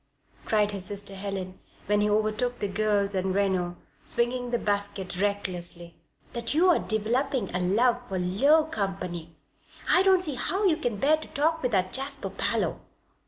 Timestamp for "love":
7.59-8.01